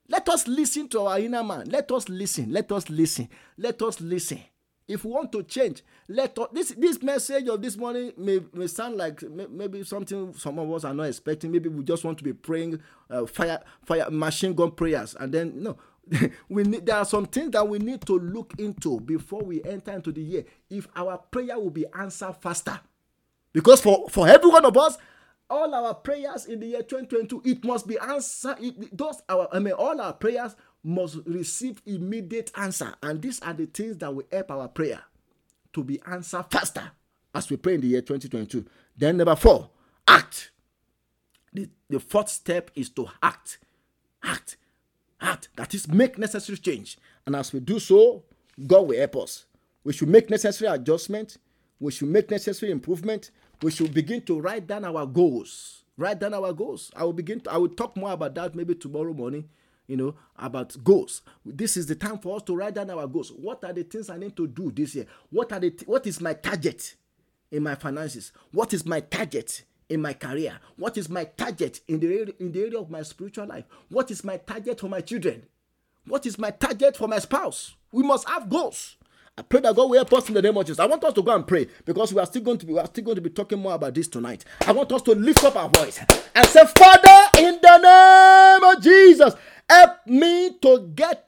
[0.08, 1.68] Let us listen to our inner man.
[1.70, 2.52] Let us listen.
[2.52, 3.28] Let us listen.
[3.56, 4.40] Let us listen.
[4.86, 8.66] If we want to change, let us, this this message of this morning may, may
[8.66, 11.50] sound like maybe something some of us are not expecting.
[11.52, 15.62] Maybe we just want to be praying uh, fire fire machine gun prayers, and then
[15.62, 15.78] no,
[16.50, 19.92] we need there are some things that we need to look into before we enter
[19.92, 20.44] into the year.
[20.68, 22.78] If our prayer will be answered faster.
[23.54, 24.98] Because for for every one of us
[25.48, 28.56] all our prayers in the year 2022 it must be answered.
[28.60, 33.54] It, those our i mean all our prayers must receive immediate answer and these are
[33.54, 35.00] the things that will help our prayer
[35.72, 36.90] to be answered faster
[37.34, 38.64] as we pray in the year 2022
[38.96, 39.70] then number four
[40.06, 40.50] act
[41.52, 43.58] the, the fourth step is to act
[44.22, 44.56] act
[45.24, 45.48] act.
[45.56, 46.98] That is, make necessary change.
[47.26, 48.22] And as we do so,
[48.66, 49.46] God will help us.
[49.82, 51.38] We should make necessary adjustment.
[51.80, 53.30] We should make necessary improvement.
[53.62, 55.84] We should begin to write down our goals.
[55.96, 56.90] Write down our goals.
[56.96, 57.40] I will begin.
[57.40, 59.48] To, I will talk more about that maybe tomorrow morning.
[59.86, 61.22] You know about goals.
[61.44, 63.30] This is the time for us to write down our goals.
[63.30, 65.06] What are the things I need to do this year?
[65.30, 66.94] What are the what is my target
[67.50, 68.32] in my finances?
[68.50, 70.58] What is my target in my career?
[70.76, 73.64] What is my target in the, area, in the area of my spiritual life?
[73.90, 75.44] What is my target for my children?
[76.06, 77.74] What is my target for my spouse?
[77.92, 78.96] We must have goals.
[79.36, 80.78] I pray that God will help us in the name of Jesus.
[80.78, 82.78] I want us to go and pray because we are still going to be we
[82.78, 84.44] are still going to be talking more about this tonight.
[84.66, 85.98] I want us to lift up our voice
[86.34, 89.34] and say, Father, in the name of Jesus.
[89.68, 91.24] Help me to get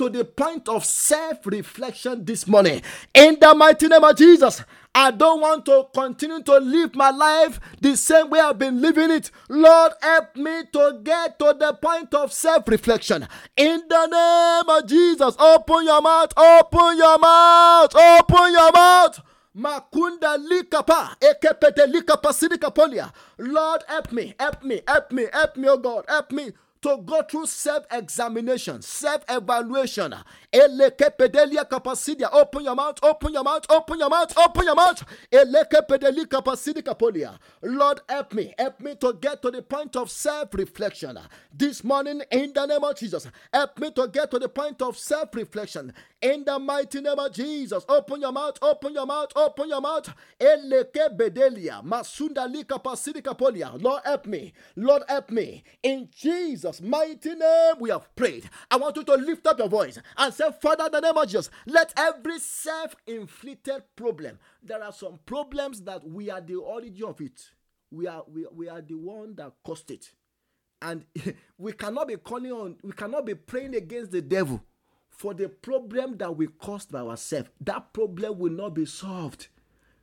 [0.66, 2.82] point of self reflection this morning.
[3.14, 4.62] In the mighty name of Jesus,
[4.94, 9.10] I don't want to continue to live my life the same way I've been living
[9.10, 9.30] it.
[9.48, 13.26] Lord, help me to get to the point of self reflection.
[13.56, 19.20] In the name of Jesus, open your mouth, open your mouth, open your mouth.
[19.56, 23.10] Makunda likapa, ekepete likapa sidikapolia.
[23.38, 26.52] Lord, help me, help me, help me, help me, oh God, help me
[26.86, 30.14] to go through self examination, self evaluation.
[32.32, 35.04] Open your mouth, open your mouth, open your mouth, open your mouth.
[37.62, 41.18] Lord, help me, help me to get to the point of self reflection.
[41.52, 44.96] This morning, in the name of Jesus, help me to get to the point of
[44.96, 45.92] self reflection.
[46.22, 50.12] In the mighty name of Jesus, open your mouth, open your mouth, open your mouth.
[53.80, 55.62] Lord, help me, Lord, help me.
[55.82, 58.48] In Jesus' mighty name we have prayed.
[58.70, 61.50] I want you to lift up your voice and say, Father, the name of Jesus,
[61.66, 67.20] let every self inflicted problem, there are some problems that we are the origin of
[67.20, 67.50] it.
[67.90, 70.12] We are, we, we are the one that caused it.
[70.82, 71.04] And
[71.58, 74.62] we cannot be calling on, we cannot be praying against the devil
[75.08, 77.48] for the problem that we caused by ourselves.
[77.60, 79.48] That problem will not be solved.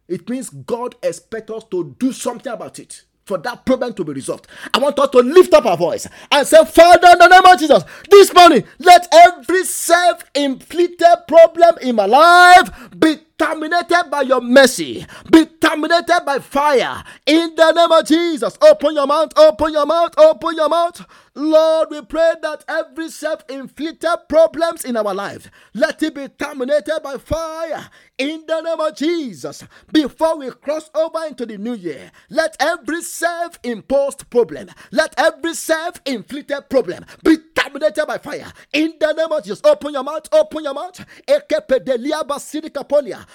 [0.08, 4.14] It means God expects us to do something about it for that problem to be
[4.14, 4.48] resolved.
[4.74, 7.60] I want us to lift up our voice and say, Father, in the name of
[7.60, 12.70] Jesus, this morning, let every self inflicted problem in my life
[13.00, 17.04] be terminated by your mercy, be terminated by fire.
[17.26, 21.06] In the name of Jesus, open your mouth, open your mouth, open your mouth.
[21.36, 27.00] Lord, we pray that every self inflicted problems in our life, let it be terminated
[27.04, 27.90] by fire.
[28.20, 33.02] In the name of Jesus, before we cross over into the new year, let every
[33.02, 38.54] self imposed problem, let every self inflicted problem be terminated by fire.
[38.72, 41.04] In the name of Jesus, open your mouth, open your mouth.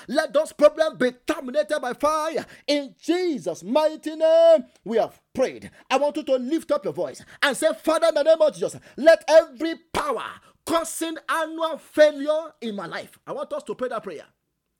[0.06, 2.46] Let those problems be terminated by fire.
[2.68, 5.72] In Jesus' mighty name, we have prayed.
[5.90, 8.54] I want you to lift up your voice and say, Father, in the name of
[8.54, 10.24] Jesus, let every power
[10.64, 13.18] causing annual failure in my life.
[13.26, 14.24] I want us to pray that prayer.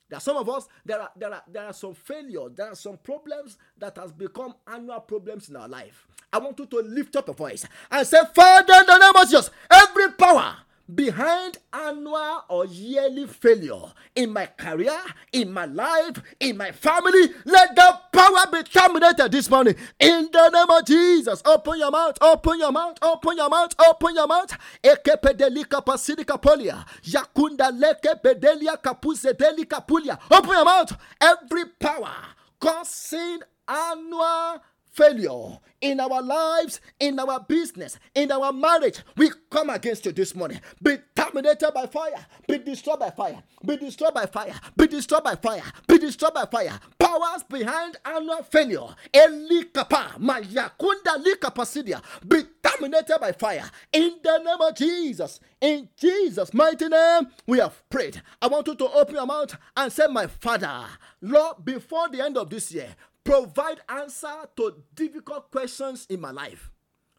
[0.09, 2.75] There are some of us, there are, there are, there are some failures, there are
[2.75, 6.07] some problems that has become annual problems in our life.
[6.33, 9.23] I want you to lift up a voice and say, Father, in the name of
[9.29, 10.57] Jesus, every power
[10.95, 14.99] behind annual or yearly failure in my career,
[15.33, 19.75] in my life, in my family, let the power be terminated this morning.
[20.01, 24.15] In the name of Jesus, open your mouth, open your mouth, open your mouth, open
[24.15, 24.57] your mouth.
[24.83, 30.19] Ekepedelika pasidika polia, yakunda leke pedelia kapuse delika pulia.
[30.31, 30.97] Open your mouth.
[31.21, 32.15] Every power
[32.61, 34.61] causing annual
[34.99, 40.35] failure in our lives, in our business, in our marriage, we come against you this
[40.35, 40.61] morning.
[40.83, 45.37] Be terminated by fire, be destroyed by fire, be destroyed by fire, be destroyed by
[45.37, 46.79] fire, be destroyed by fire.
[46.99, 54.75] Powers behind annual failure, Elikapa, Mayakunda Likapasidia, be terminated by fire in the name of
[54.75, 55.39] Jesus.
[55.61, 58.21] In Jesus' mighty name, we have prayed.
[58.43, 60.85] I want you to open your mouth and say, My Father,
[61.21, 62.95] Lord, before the end of this year,
[63.29, 66.71] provide answer to difficult questions in my life.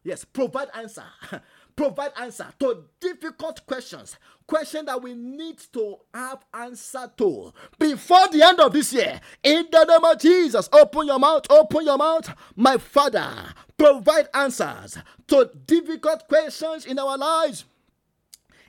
[0.02, 1.04] Yes, provide answer.
[1.76, 4.16] provide answer to difficult questions.
[4.44, 9.20] Question that we need to have answer to before the end of this year.
[9.44, 12.28] In the name of Jesus, open your mouth, open your mouth.
[12.56, 13.32] My Father,
[13.78, 14.98] provide answers
[15.28, 17.66] to difficult questions in our lives.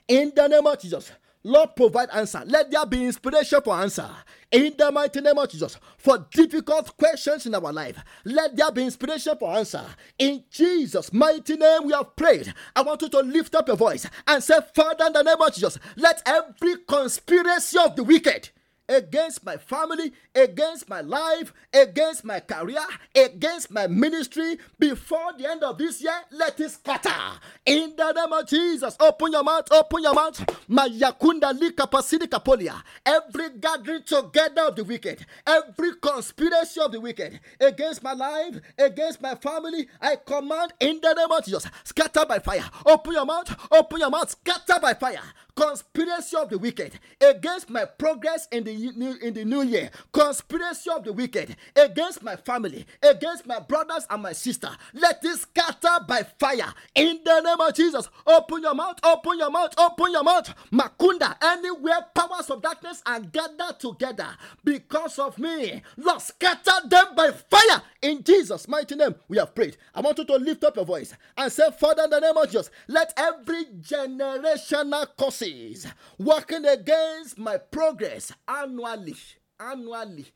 [0.06, 1.10] In the name of Jesus.
[1.44, 2.42] Lord, provide answer.
[2.46, 4.08] Let there be inspiration for answer.
[4.50, 8.84] In the mighty name of Jesus, for difficult questions in our life, let there be
[8.84, 9.84] inspiration for answer.
[10.18, 12.52] In Jesus' mighty name, we have prayed.
[12.76, 15.54] I want you to lift up your voice and say, Father, in the name of
[15.54, 18.50] Jesus, let every conspiracy of the wicked
[18.92, 22.84] against my family, against my life, against my career,
[23.14, 26.20] against my ministry before the end of this year.
[26.30, 27.10] Let it scatter
[27.64, 28.96] in the name of Jesus.
[29.00, 30.38] Open your mouth, open your mouth.
[30.68, 32.82] Mayakunda lika pasidika polia.
[33.04, 39.20] Every gathering together of the wicked, every conspiracy of the wicked against my life, against
[39.22, 41.66] my family, I command in the name of Jesus.
[41.84, 42.64] Scatter by fire.
[42.86, 45.22] Open your mouth, open your mouth, scatter by fire.
[45.54, 49.90] Conspiracy of the wicked against my progress in the new in the new year.
[50.12, 54.70] Conspiracy of the wicked against my family, against my brothers and my sister.
[54.92, 58.08] Let it scatter by fire in the name of Jesus.
[58.26, 60.52] Open your mouth, open your mouth, open your mouth.
[60.72, 64.28] Makunda, anywhere powers of darkness are gathered together
[64.64, 65.82] because of me.
[65.96, 69.14] Lord, scatter them by fire in Jesus' mighty name.
[69.28, 69.76] We have prayed.
[69.94, 72.46] I want you to lift up your voice and say, Father, in the name of
[72.46, 75.86] Jesus, let every generational curses
[76.18, 78.32] working against my progress
[78.72, 79.16] annually,
[79.60, 80.26] annually,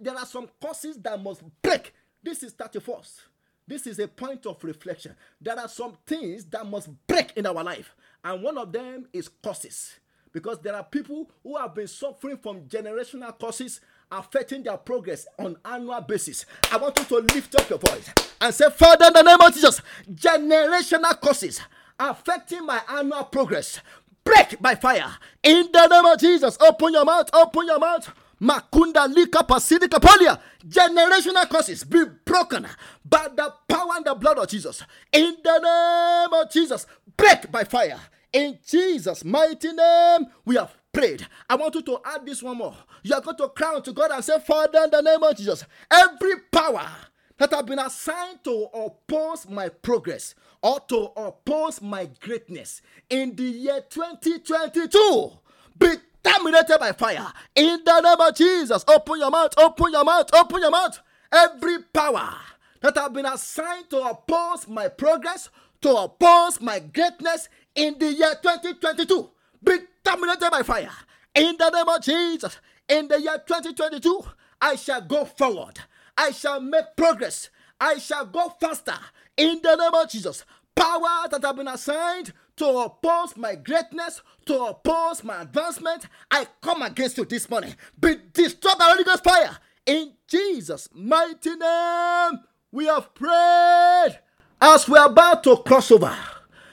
[0.00, 1.92] there are some curses that must break.
[2.22, 3.20] This is 31st.
[3.66, 5.14] This is a point of reflection.
[5.40, 7.94] There are some things that must break in our life,
[8.24, 10.00] and one of them is curses.
[10.32, 15.56] Because there are people who have been suffering from generational curses affecting their progress on
[15.64, 16.46] annual basis.
[16.70, 18.10] I want you to lift up your voice
[18.40, 19.80] and say, Father, in the name of Jesus,
[20.12, 21.60] generational curses
[21.98, 23.80] affecting my annual progress
[24.28, 25.10] break by fire
[25.42, 26.58] in the name of Jesus.
[26.60, 28.12] Open your mouth, open your mouth.
[28.40, 30.38] Makunda lika pasidika polia.
[30.66, 32.66] Generational curses be broken
[33.04, 34.82] by the power and the blood of Jesus.
[35.12, 37.98] In the name of Jesus, break by fire.
[38.32, 41.26] In Jesus' mighty name, we have prayed.
[41.48, 42.76] I want you to add this one more.
[43.02, 45.64] You are going to cry to God and say, Father, in the name of Jesus,
[45.90, 46.86] every power
[47.38, 53.44] that have been assigned to oppose my progress or to oppose my greatness in the
[53.44, 55.30] year 2022
[55.78, 55.88] be
[56.22, 58.84] terminated by fire in the name of Jesus.
[58.88, 60.98] Open your mouth, open your mouth, open your mouth.
[61.32, 62.34] Every power
[62.80, 65.50] that have been assigned to oppose my progress,
[65.82, 69.30] to oppose my greatness in the year 2022
[69.62, 70.90] be terminated by fire
[71.34, 72.58] in the name of Jesus.
[72.88, 74.24] In the year 2022,
[74.60, 75.78] I shall go forward.
[76.18, 77.48] I shall make progress.
[77.80, 78.98] I shall go faster
[79.36, 80.44] in the name of Jesus.
[80.74, 86.82] Powers that have been assigned to oppose my greatness, to oppose my advancement, I come
[86.82, 87.74] against you this morning.
[88.00, 89.56] Be destroyed by Holy Ghost fire.
[89.86, 92.40] In Jesus' mighty name,
[92.72, 94.18] we have prayed.
[94.60, 96.14] As we are about to cross over,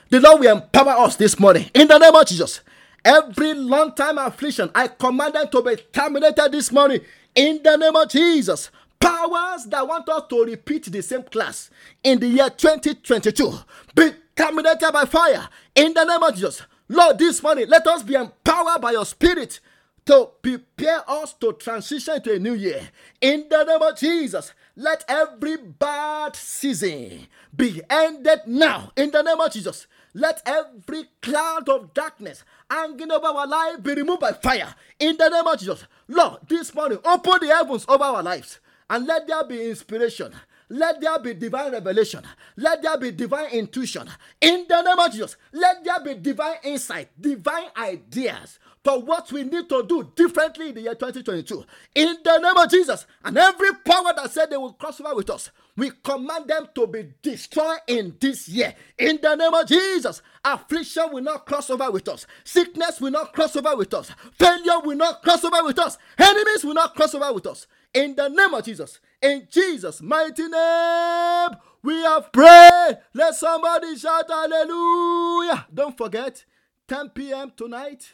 [0.10, 1.70] the Lord will empower us this morning.
[1.74, 2.62] In the name of Jesus.
[3.04, 7.02] Every long time affliction, I command them to be terminated this morning.
[7.36, 8.72] In the name of Jesus
[9.06, 11.70] powers that want us to repeat the same class
[12.04, 13.54] in the year 2022
[13.96, 16.64] be terminated by fire in the name of Jesus.
[16.90, 19.60] Lord, this morning, let us be empowered by your spirit
[20.06, 22.90] to prepare us to transition to a new year.
[23.22, 28.92] In the name of Jesus, let every bad season be ended now.
[28.96, 29.88] In the name of Jesus,
[30.18, 34.74] Let every cloud of darkness hanging over our life be removed by fire.
[34.98, 35.84] In the name of Jesus.
[36.08, 40.34] Lord, this morning, open the heavens over our lives and let there be inspiration.
[40.70, 42.24] Let there be divine revelation.
[42.58, 44.10] Let there be divine intuition.
[44.42, 49.44] In the name of Jesus, let there be divine insight, divine ideas for what we
[49.44, 51.66] need to do differently in the year 2022.
[51.96, 55.30] In the name of Jesus, and every power that said they will cross over with
[55.32, 58.74] us, we command them to be destroyed in this year.
[58.98, 63.34] In the name of Jesus, affliction will not cross over with us, sickness will not
[63.34, 67.16] cross over with us, failure will not cross over with us, enemies will not cross
[67.16, 67.66] over with us.
[67.96, 71.50] In the name of Jesus, in Jesus' mighty name,
[71.82, 72.98] we have prayed.
[73.14, 75.66] Let somebody shout hallelujah.
[75.74, 76.44] Don't forget,
[76.90, 77.54] 10 p.m.
[77.56, 78.12] tonight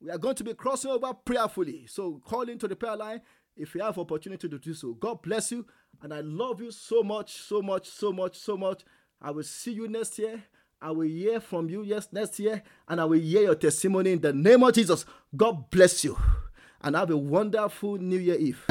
[0.00, 1.86] we are going to be crossing over prayerfully.
[1.88, 3.20] So call into the prayer line
[3.56, 4.94] if you have opportunity to do so.
[4.94, 5.66] God bless you.
[6.00, 8.82] And I love you so much, so much, so much, so much.
[9.20, 10.44] I will see you next year.
[10.80, 14.20] I will hear from you yes next year, and I will hear your testimony in
[14.20, 15.04] the name of Jesus.
[15.36, 16.16] God bless you,
[16.82, 18.64] and have a wonderful New Year Eve.